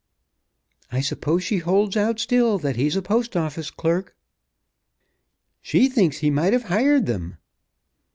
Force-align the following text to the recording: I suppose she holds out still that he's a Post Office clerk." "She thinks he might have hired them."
I 0.91 0.99
suppose 1.01 1.43
she 1.43 1.59
holds 1.59 1.95
out 1.95 2.19
still 2.19 2.57
that 2.57 2.75
he's 2.75 2.95
a 2.95 3.03
Post 3.03 3.37
Office 3.37 3.69
clerk." 3.69 4.15
"She 5.61 5.89
thinks 5.89 6.17
he 6.17 6.31
might 6.31 6.53
have 6.53 6.63
hired 6.63 7.05
them." 7.05 7.37